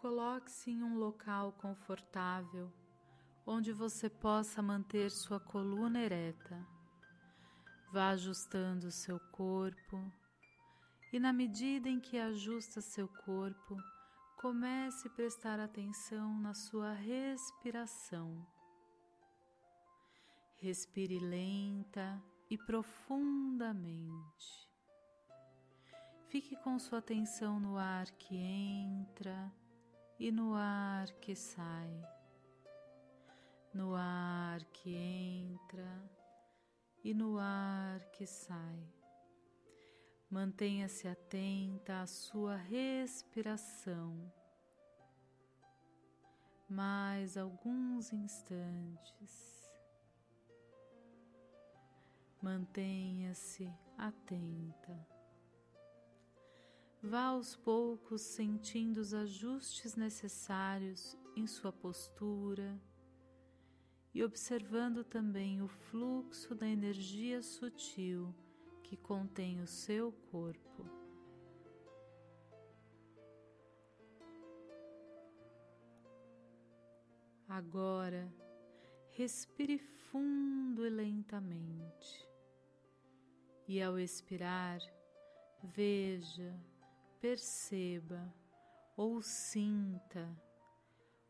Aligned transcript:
Coloque-se 0.00 0.70
em 0.70 0.82
um 0.82 0.96
local 0.96 1.52
confortável 1.52 2.72
onde 3.46 3.70
você 3.70 4.08
possa 4.08 4.62
manter 4.62 5.10
sua 5.10 5.38
coluna 5.38 6.00
ereta. 6.00 6.66
Vá 7.92 8.08
ajustando 8.08 8.90
seu 8.90 9.20
corpo 9.30 10.10
e, 11.12 11.20
na 11.20 11.34
medida 11.34 11.86
em 11.86 12.00
que 12.00 12.16
ajusta 12.16 12.80
seu 12.80 13.06
corpo, 13.08 13.76
comece 14.38 15.06
a 15.06 15.10
prestar 15.10 15.60
atenção 15.60 16.40
na 16.40 16.54
sua 16.54 16.94
respiração. 16.94 18.46
Respire 20.56 21.18
lenta 21.18 22.18
e 22.48 22.56
profundamente. 22.56 24.66
Fique 26.30 26.56
com 26.56 26.78
sua 26.78 27.00
atenção 27.00 27.60
no 27.60 27.76
ar 27.76 28.10
que 28.12 28.34
entra 28.34 29.52
e 30.20 30.30
no 30.30 30.54
ar 30.54 31.10
que 31.12 31.34
sai. 31.34 31.90
No 33.72 33.94
ar 33.94 34.62
que 34.64 34.94
entra 34.94 36.10
e 37.02 37.14
no 37.14 37.38
ar 37.38 38.04
que 38.12 38.26
sai. 38.26 38.86
Mantenha-se 40.30 41.08
atenta 41.08 42.02
à 42.02 42.06
sua 42.06 42.54
respiração. 42.54 44.30
Mais 46.68 47.38
alguns 47.38 48.12
instantes. 48.12 49.72
Mantenha-se 52.42 53.72
atenta. 53.96 55.19
Vá 57.02 57.22
aos 57.22 57.56
poucos 57.56 58.20
sentindo 58.20 58.98
os 58.98 59.14
ajustes 59.14 59.96
necessários 59.96 61.16
em 61.34 61.46
sua 61.46 61.72
postura 61.72 62.78
e 64.12 64.22
observando 64.22 65.02
também 65.02 65.62
o 65.62 65.68
fluxo 65.68 66.54
da 66.54 66.68
energia 66.68 67.42
sutil 67.42 68.34
que 68.82 68.98
contém 68.98 69.60
o 69.62 69.66
seu 69.66 70.12
corpo. 70.30 70.84
Agora, 77.48 78.32
respire 79.10 79.78
fundo 79.78 80.86
e 80.86 80.90
lentamente. 80.90 82.28
E 83.66 83.82
ao 83.82 83.98
expirar, 83.98 84.80
veja, 85.62 86.54
perceba 87.20 88.32
ou 88.96 89.20
sinta 89.20 90.26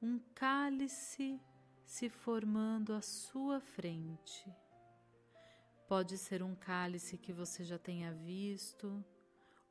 um 0.00 0.18
cálice 0.34 1.38
se 1.84 2.08
formando 2.08 2.94
à 2.94 3.02
sua 3.02 3.60
frente. 3.60 4.50
Pode 5.86 6.16
ser 6.16 6.42
um 6.42 6.54
cálice 6.54 7.18
que 7.18 7.32
você 7.32 7.64
já 7.64 7.78
tenha 7.78 8.12
visto 8.14 9.04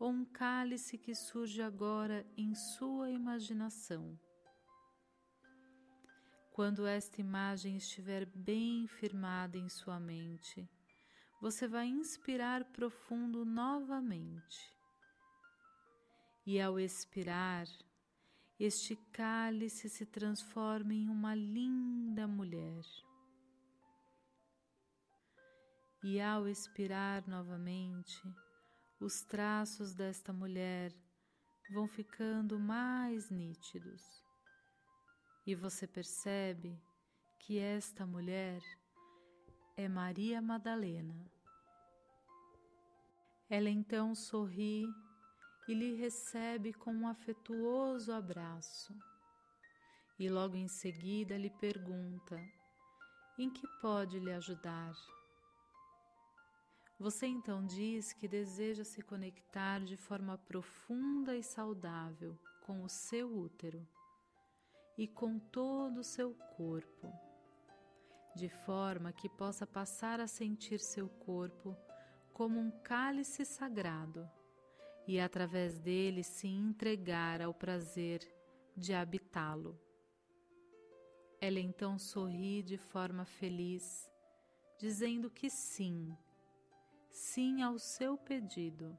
ou 0.00 0.10
um 0.10 0.24
cálice 0.24 0.98
que 0.98 1.14
surge 1.14 1.62
agora 1.62 2.26
em 2.36 2.54
sua 2.54 3.10
imaginação. 3.10 4.18
Quando 6.52 6.86
esta 6.86 7.20
imagem 7.20 7.76
estiver 7.76 8.26
bem 8.26 8.88
firmada 8.88 9.56
em 9.56 9.68
sua 9.68 10.00
mente, 10.00 10.68
você 11.40 11.68
vai 11.68 11.86
inspirar 11.86 12.64
profundo 12.64 13.44
novamente. 13.44 14.79
E 16.52 16.60
ao 16.60 16.80
expirar, 16.80 17.68
este 18.58 18.96
cálice 19.12 19.88
se 19.88 20.04
transforma 20.04 20.92
em 20.92 21.08
uma 21.08 21.32
linda 21.32 22.26
mulher. 22.26 22.82
E 26.02 26.20
ao 26.20 26.48
expirar 26.48 27.24
novamente, 27.28 28.20
os 28.98 29.22
traços 29.22 29.94
desta 29.94 30.32
mulher 30.32 30.92
vão 31.72 31.86
ficando 31.86 32.58
mais 32.58 33.30
nítidos. 33.30 34.02
E 35.46 35.54
você 35.54 35.86
percebe 35.86 36.76
que 37.38 37.60
esta 37.60 38.04
mulher 38.04 38.60
é 39.76 39.88
Maria 39.88 40.42
Madalena. 40.42 41.30
Ela 43.48 43.70
então 43.70 44.16
sorri 44.16 44.84
e 45.70 45.74
lhe 45.74 45.94
recebe 45.94 46.72
com 46.72 46.92
um 46.92 47.06
afetuoso 47.06 48.12
abraço. 48.12 48.92
E 50.18 50.28
logo 50.28 50.56
em 50.56 50.66
seguida 50.66 51.38
lhe 51.38 51.48
pergunta: 51.48 52.36
em 53.38 53.48
que 53.48 53.64
pode 53.80 54.18
lhe 54.18 54.32
ajudar? 54.32 54.92
Você 56.98 57.28
então 57.28 57.64
diz 57.64 58.12
que 58.12 58.26
deseja 58.26 58.82
se 58.82 59.00
conectar 59.00 59.78
de 59.84 59.96
forma 59.96 60.36
profunda 60.36 61.36
e 61.36 61.42
saudável 61.42 62.36
com 62.66 62.82
o 62.82 62.88
seu 62.88 63.32
útero 63.32 63.86
e 64.98 65.06
com 65.06 65.38
todo 65.38 65.98
o 65.98 66.04
seu 66.04 66.34
corpo, 66.56 67.12
de 68.34 68.48
forma 68.48 69.12
que 69.12 69.28
possa 69.28 69.64
passar 69.68 70.18
a 70.18 70.26
sentir 70.26 70.80
seu 70.80 71.08
corpo 71.08 71.76
como 72.32 72.58
um 72.58 72.72
cálice 72.82 73.44
sagrado 73.44 74.28
e 75.06 75.18
através 75.18 75.78
dele 75.78 76.22
se 76.22 76.46
entregar 76.46 77.40
ao 77.40 77.52
prazer 77.52 78.20
de 78.76 78.92
habitá-lo. 78.94 79.78
Ela 81.40 81.58
então 81.58 81.98
sorri 81.98 82.62
de 82.62 82.76
forma 82.76 83.24
feliz, 83.24 84.10
dizendo 84.78 85.30
que 85.30 85.48
sim, 85.48 86.16
sim 87.08 87.62
ao 87.62 87.78
seu 87.78 88.16
pedido, 88.16 88.96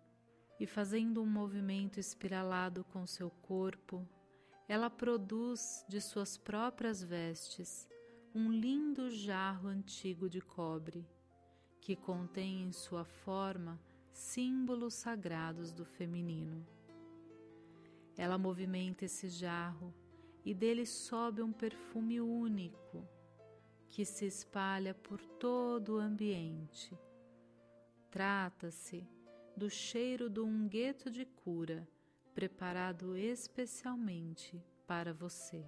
e 0.60 0.68
fazendo 0.68 1.22
um 1.22 1.26
movimento 1.26 2.00
espiralado 2.00 2.84
com 2.86 3.06
seu 3.08 3.30
corpo, 3.30 4.08
ela 4.68 4.90
produz 4.90 5.86
de 5.88 6.00
suas 6.00 6.38
próprias 6.38 7.04
vestes 7.04 7.88
um 8.34 8.52
lindo 8.52 9.10
jarro 9.10 9.68
antigo 9.68 10.30
de 10.30 10.40
cobre, 10.40 11.06
que 11.82 11.96
contém 11.96 12.64
em 12.64 12.72
sua 12.72 13.04
forma 13.04 13.80
símbolos 14.12 14.94
sagrados 14.94 15.72
do 15.72 15.86
feminino. 15.86 16.66
Ela 18.18 18.38
movimenta 18.38 19.06
esse 19.06 19.30
jarro 19.30 19.94
e 20.44 20.54
dele 20.54 20.86
sobe 20.86 21.42
um 21.42 21.52
perfume 21.52 22.20
único 22.20 23.08
que 23.90 24.06
se 24.06 24.26
espalha 24.26 24.94
por 24.94 25.22
todo 25.22 25.96
o 25.96 26.00
ambiente. 26.00 26.98
Trata-se 28.10 29.08
do 29.56 29.70
cheiro 29.70 30.30
do 30.30 30.46
ungueto 30.46 31.10
de 31.10 31.26
cura 31.26 31.88
preparado 32.34 33.18
especialmente 33.18 34.64
para 34.88 35.14
você. 35.14 35.66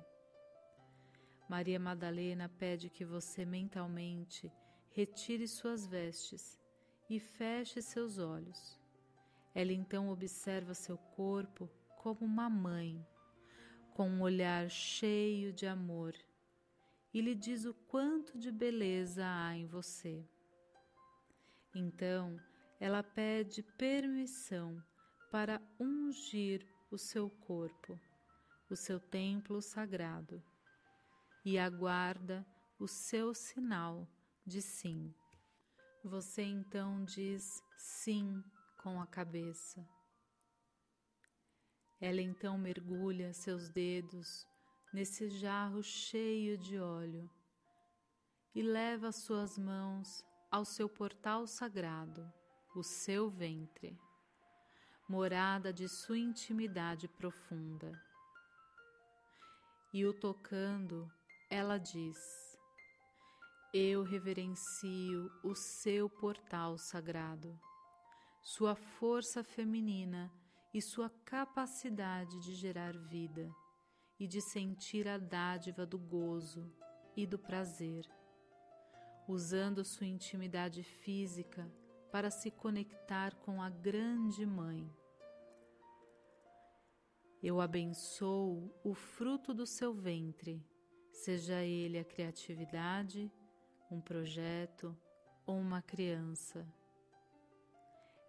Maria 1.50 1.80
Madalena 1.80 2.50
pede 2.50 2.90
que 2.90 3.04
você 3.04 3.46
mentalmente 3.46 4.52
retire 4.92 5.48
suas 5.48 5.86
vestes 5.86 6.58
e 7.16 7.20
feche 7.20 7.80
seus 7.80 8.18
olhos. 8.18 8.80
Ela 9.54 9.72
então 9.72 10.10
observa 10.10 10.74
seu 10.74 10.98
corpo 10.98 11.70
como 11.98 12.22
uma 12.22 12.50
mãe, 12.50 13.06
com 13.94 14.10
um 14.10 14.22
olhar 14.22 14.68
cheio 14.70 15.54
de 15.54 15.68
amor, 15.68 16.16
e 17.14 17.22
lhe 17.22 17.36
diz 17.36 17.66
o 17.66 17.74
quanto 17.74 18.38
de 18.40 18.52
beleza 18.52 19.24
há 19.24 19.56
em 19.56 19.68
você. 19.68 20.28
Então, 21.76 22.40
ela 22.80 23.04
pede 23.04 23.62
permissão 23.62 24.84
para 25.32 25.62
ungir 25.80 26.66
o 26.90 26.98
seu 26.98 27.30
corpo, 27.30 28.00
o 28.72 28.76
seu 28.76 29.00
templo 29.00 29.62
sagrado, 29.62 30.44
e 31.46 31.60
aguarda 31.60 32.44
o 32.80 32.88
seu 32.88 33.36
sinal 33.36 34.08
de 34.44 34.64
sim. 34.64 35.14
Você 36.04 36.42
então 36.42 37.06
diz 37.06 37.64
sim 37.78 38.44
com 38.78 39.00
a 39.00 39.08
cabeça. 39.08 39.88
Ela 42.02 42.22
então 42.22 42.58
mergulha 42.58 43.34
seus 43.34 43.70
dedos 43.70 44.46
nesse 44.94 45.30
jarro 45.30 45.82
cheio 45.82 46.58
de 46.58 46.78
óleo 46.78 47.30
e 48.54 48.62
leva 48.62 49.14
suas 49.14 49.58
mãos 49.58 50.26
ao 50.52 50.66
seu 50.66 50.90
portal 50.90 51.48
sagrado, 51.48 52.30
o 52.76 52.84
seu 52.84 53.30
ventre, 53.30 53.98
morada 55.08 55.72
de 55.72 55.88
sua 55.88 56.18
intimidade 56.18 57.08
profunda. 57.08 57.98
E 59.94 60.06
o 60.06 60.14
tocando, 60.14 61.10
ela 61.50 61.78
diz: 61.78 62.43
eu 63.74 64.04
reverencio 64.04 65.32
o 65.44 65.56
seu 65.56 66.08
portal 66.08 66.78
sagrado, 66.78 67.60
sua 68.40 68.76
força 68.76 69.44
feminina 69.44 70.32
e 70.72 70.80
sua 70.80 71.10
capacidade 71.26 72.40
de 72.40 72.54
gerar 72.54 72.96
vida, 72.96 73.50
e 74.20 74.28
de 74.28 74.40
sentir 74.42 75.08
a 75.08 75.18
dádiva 75.18 75.88
do 75.88 75.98
gozo 75.98 76.72
e 77.18 77.26
do 77.26 77.40
prazer, 77.40 78.08
usando 79.28 79.84
sua 79.84 80.06
intimidade 80.06 80.84
física 80.84 81.68
para 82.12 82.30
se 82.30 82.52
conectar 82.52 83.34
com 83.38 83.60
a 83.60 83.72
Grande 83.72 84.46
Mãe. 84.46 84.88
Eu 87.42 87.60
abençoo 87.60 88.72
o 88.84 88.94
fruto 88.94 89.52
do 89.52 89.66
seu 89.66 89.96
ventre, 89.96 90.64
seja 91.12 91.64
ele 91.64 91.98
a 91.98 92.06
criatividade, 92.06 93.32
um 93.94 94.02
projeto 94.02 94.96
ou 95.46 95.58
uma 95.58 95.82
criança. 95.82 96.68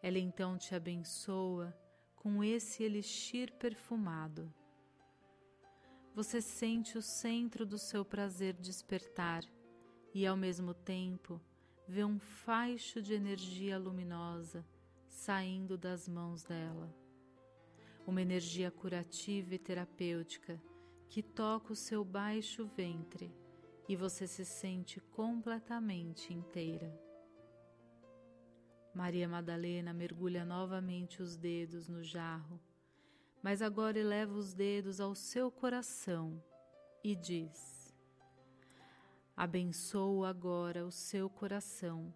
Ela 0.03 0.19
então 0.19 0.59
te 0.59 0.75
abençoa 0.75 1.75
com 2.17 2.45
esse 2.45 2.83
elixir 2.83 3.53
perfumado. 3.55 4.53
Você 6.15 6.41
sente 6.41 6.97
o 6.97 7.03
centro 7.03 7.67
do 7.67 7.79
seu 7.79 8.05
prazer 8.05 8.55
despertar 8.55 9.43
e, 10.15 10.27
ao 10.27 10.37
mesmo 10.37 10.75
tempo, 10.75 11.41
vê 11.89 12.05
um 12.05 12.19
faixo 12.19 13.03
de 13.03 13.15
energia 13.15 13.79
luminosa 13.79 14.65
saindo 15.09 15.77
das 15.77 16.09
mãos 16.09 16.45
dela 16.45 16.95
uma 18.07 18.21
energia 18.21 18.71
curativa 18.71 19.55
e 19.55 19.59
terapêutica 19.59 20.61
que 21.09 21.23
toca 21.23 21.73
o 21.73 21.77
seu 21.77 22.05
baixo 22.05 22.67
ventre 22.67 23.33
e 23.89 23.97
você 23.97 24.27
se 24.27 24.45
sente 24.45 25.01
completamente 25.01 26.33
inteira. 26.33 26.93
Maria 28.95 29.29
Madalena 29.29 29.93
mergulha 29.93 30.45
novamente 30.45 31.21
os 31.21 31.37
dedos 31.37 31.89
no 31.89 32.03
jarro, 32.03 32.61
mas 33.43 33.61
agora 33.61 33.99
eleva 33.99 34.33
os 34.33 34.55
dedos 34.55 35.01
ao 35.01 35.15
seu 35.15 35.51
coração 35.51 36.43
e 37.03 37.15
diz: 37.17 37.93
Abençoo 39.37 40.25
agora 40.25 40.87
o 40.87 40.93
seu 40.93 41.29
coração, 41.29 42.15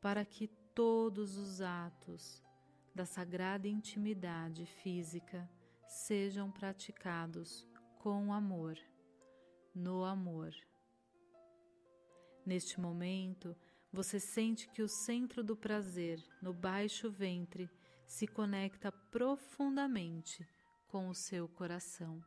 para 0.00 0.24
que 0.24 0.48
todos 0.74 1.36
os 1.36 1.60
atos 1.60 2.42
da 2.94 3.04
sagrada 3.04 3.68
intimidade 3.68 4.64
física 4.64 5.48
sejam 5.86 6.50
praticados 6.50 7.66
com 7.98 8.32
amor, 8.32 8.78
no 9.74 10.04
amor. 10.04 10.54
Neste 12.48 12.80
momento, 12.80 13.54
você 13.92 14.18
sente 14.18 14.70
que 14.70 14.80
o 14.80 14.88
centro 14.88 15.44
do 15.44 15.54
prazer, 15.54 16.18
no 16.40 16.54
baixo 16.54 17.10
ventre, 17.10 17.68
se 18.06 18.26
conecta 18.26 18.90
profundamente 18.90 20.48
com 20.86 21.10
o 21.10 21.14
seu 21.14 21.46
coração. 21.46 22.24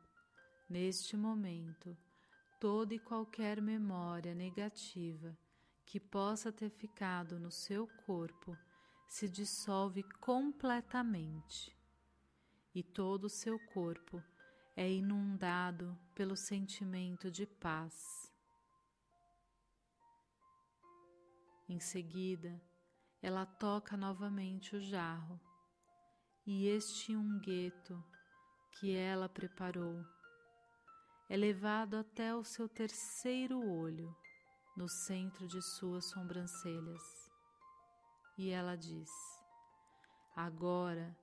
Neste 0.70 1.18
momento, 1.18 1.98
toda 2.60 2.94
e 2.94 3.00
qualquer 3.00 3.60
memória 3.60 4.36
negativa 4.36 5.36
que 5.88 6.00
possa 6.00 6.52
ter 6.52 6.70
ficado 6.70 7.40
no 7.40 7.50
seu 7.50 7.88
corpo 8.06 8.56
se 9.08 9.28
dissolve 9.28 10.04
completamente 10.20 11.76
e 12.76 12.84
todo 12.84 13.24
o 13.24 13.30
seu 13.30 13.58
corpo 13.74 14.22
é 14.76 14.88
inundado 14.88 15.98
pelo 16.14 16.36
sentimento 16.36 17.32
de 17.32 17.48
paz. 17.48 18.21
Em 21.72 21.80
seguida, 21.80 22.62
ela 23.22 23.46
toca 23.46 23.96
novamente 23.96 24.76
o 24.76 24.82
jarro. 24.82 25.40
E 26.46 26.68
este 26.68 27.16
ungueto 27.16 28.04
que 28.74 28.94
ela 28.94 29.30
preparou 29.30 30.04
é 31.30 31.38
levado 31.38 31.96
até 31.96 32.36
o 32.36 32.44
seu 32.44 32.68
terceiro 32.68 33.66
olho, 33.66 34.14
no 34.76 34.90
centro 34.90 35.48
de 35.48 35.62
suas 35.62 36.10
sobrancelhas. 36.10 37.02
E 38.38 38.50
ela 38.50 38.76
diz: 38.76 39.10
Agora 40.36 41.18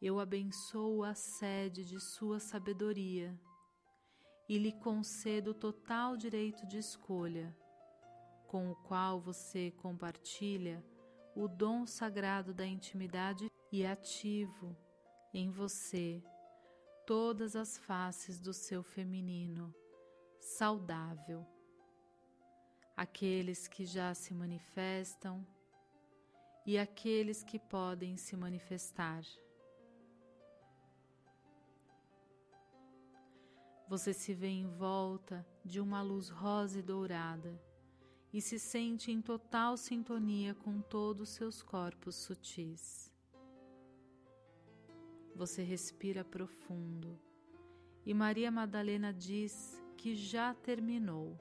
eu 0.00 0.20
abençoo 0.20 1.02
a 1.02 1.12
sede 1.12 1.84
de 1.84 1.98
sua 1.98 2.38
sabedoria 2.38 3.36
e 4.48 4.58
lhe 4.58 4.70
concedo 4.70 5.52
total 5.52 6.16
direito 6.16 6.64
de 6.68 6.78
escolha, 6.78 7.52
com 8.54 8.70
o 8.70 8.76
qual 8.76 9.20
você 9.20 9.72
compartilha 9.78 10.80
o 11.34 11.48
dom 11.48 11.88
sagrado 11.88 12.54
da 12.54 12.64
intimidade 12.64 13.50
e 13.72 13.84
ativo 13.84 14.76
em 15.32 15.50
você 15.50 16.22
todas 17.04 17.56
as 17.56 17.76
faces 17.76 18.38
do 18.38 18.52
seu 18.52 18.80
feminino 18.80 19.74
saudável, 20.38 21.44
aqueles 22.96 23.66
que 23.66 23.84
já 23.84 24.14
se 24.14 24.32
manifestam 24.32 25.44
e 26.64 26.78
aqueles 26.78 27.42
que 27.42 27.58
podem 27.58 28.16
se 28.16 28.36
manifestar. 28.36 29.24
Você 33.88 34.14
se 34.14 34.32
vê 34.32 34.46
em 34.46 34.68
volta 34.68 35.44
de 35.64 35.80
uma 35.80 36.00
luz 36.02 36.28
rosa 36.28 36.78
e 36.78 36.82
dourada 36.82 37.73
e 38.34 38.40
se 38.40 38.58
sente 38.58 39.10
em 39.10 39.22
total 39.22 39.76
sintonia 39.76 40.54
com 40.54 40.80
todos 40.80 41.30
os 41.30 41.34
seus 41.36 41.62
corpos 41.62 42.16
sutis. 42.16 43.10
Você 45.36 45.62
respira 45.62 46.22
profundo 46.24 47.18
e 48.04 48.12
Maria 48.12 48.50
Madalena 48.50 49.12
diz 49.12 49.80
que 49.96 50.14
já 50.14 50.52
terminou 50.52 51.38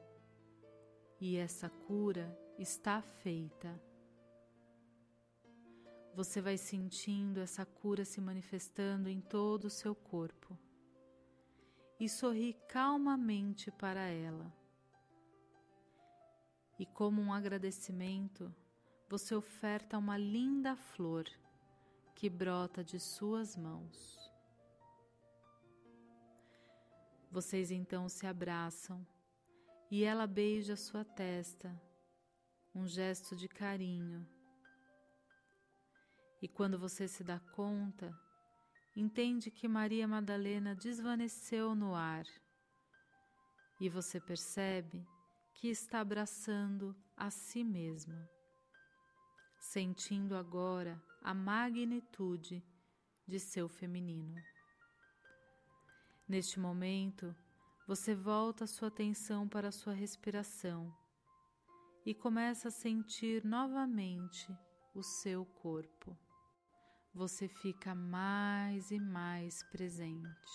e 1.19 1.35
essa 1.35 1.69
cura 1.69 2.37
está 2.57 3.01
feita 3.01 3.81
você 6.15 6.39
vai 6.39 6.57
sentindo 6.57 7.39
essa 7.39 7.65
cura 7.65 8.05
se 8.05 8.21
manifestando 8.21 9.09
em 9.09 9.19
todo 9.19 9.65
o 9.65 9.69
seu 9.69 9.95
corpo 9.95 10.55
e 11.99 12.07
sorri 12.07 12.55
calmamente 12.67 13.71
para 13.71 14.01
ela. 14.01 14.62
E 16.77 16.85
como 16.85 17.21
um 17.21 17.31
agradecimento, 17.31 18.53
você 19.09 19.35
oferta 19.35 19.97
uma 19.97 20.17
linda 20.17 20.75
flor 20.75 21.25
que 22.15 22.29
brota 22.29 22.83
de 22.83 22.99
suas 22.99 23.55
mãos. 23.55 24.31
Vocês 27.31 27.71
então 27.71 28.07
se 28.07 28.27
abraçam 28.27 29.05
e 29.89 30.03
ela 30.03 30.27
beija 30.27 30.75
sua 30.75 31.03
testa, 31.03 31.79
um 32.73 32.87
gesto 32.87 33.35
de 33.35 33.47
carinho 33.47 34.27
e 36.43 36.47
quando 36.49 36.77
você 36.77 37.07
se 37.07 37.23
dá 37.23 37.39
conta, 37.39 38.13
entende 38.93 39.49
que 39.49 39.65
Maria 39.65 40.05
Madalena 40.05 40.75
desvaneceu 40.75 41.73
no 41.73 41.95
ar. 41.95 42.25
E 43.79 43.87
você 43.87 44.19
percebe 44.19 45.07
que 45.63 45.69
está 45.69 46.01
abraçando 46.01 46.93
a 47.15 47.29
si 47.29 47.63
mesma, 47.63 48.29
sentindo 49.61 50.35
agora 50.35 51.01
a 51.21 51.33
magnitude 51.33 52.61
de 53.25 53.39
seu 53.39 53.69
feminino. 53.69 54.35
Neste 56.27 56.59
momento, 56.59 57.33
você 57.87 58.13
volta 58.13 58.67
sua 58.67 58.89
atenção 58.89 59.47
para 59.47 59.71
sua 59.71 59.93
respiração 59.93 60.93
e 62.05 62.13
começa 62.13 62.67
a 62.67 62.71
sentir 62.71 63.45
novamente 63.45 64.53
o 64.93 65.01
seu 65.01 65.45
corpo 65.45 66.13
você 67.13 67.47
fica 67.47 67.95
mais 67.95 68.91
e 68.91 68.99
mais 68.99 69.63
presente, 69.71 70.51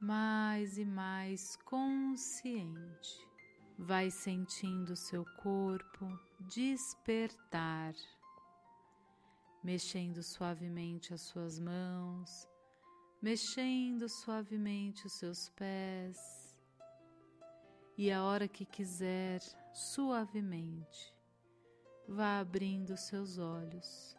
mais 0.00 0.78
e 0.78 0.84
mais 0.86 1.56
consciente. 1.56 3.31
Vai 3.84 4.12
sentindo 4.12 4.94
seu 4.94 5.24
corpo 5.42 6.06
despertar, 6.38 7.92
mexendo 9.60 10.22
suavemente 10.22 11.12
as 11.12 11.22
suas 11.22 11.58
mãos, 11.58 12.48
mexendo 13.20 14.08
suavemente 14.08 15.04
os 15.04 15.14
seus 15.14 15.48
pés. 15.48 16.56
E 17.98 18.08
a 18.12 18.22
hora 18.22 18.46
que 18.46 18.64
quiser, 18.64 19.40
suavemente, 19.74 21.12
vá 22.06 22.38
abrindo 22.38 22.96
seus 22.96 23.36
olhos 23.36 24.16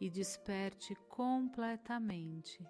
e 0.00 0.08
desperte 0.08 0.94
completamente, 1.08 2.64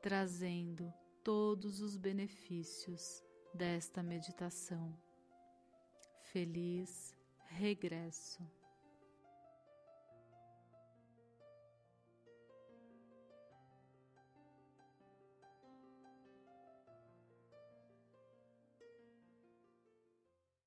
trazendo 0.00 0.90
todos 1.22 1.82
os 1.82 1.98
benefícios 1.98 3.22
desta 3.54 4.02
meditação. 4.02 4.92
Feliz 6.22 7.14
regresso. 7.48 8.42